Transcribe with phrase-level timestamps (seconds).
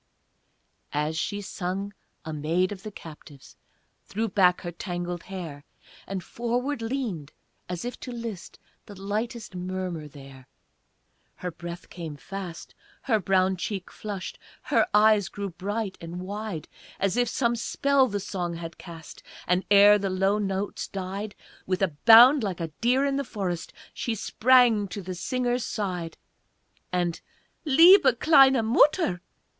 [0.93, 1.93] As she sung,
[2.25, 3.55] a maid of the captives
[4.03, 5.63] Threw back her tangled hair,
[6.07, 7.33] And forward leaned
[7.69, 10.47] as if to list The lightest murmur there;
[11.35, 16.67] Her breath came fast, her brown cheek flushed, Her eyes grew bright and wide
[16.99, 21.35] As if some spell the song had cast, And, ere the low notes died,
[21.67, 26.17] With a bound like a deer in the forest She sprang to the singer's side,
[26.91, 27.21] And,
[27.65, 29.21] "Liebe, kleine Mutter!"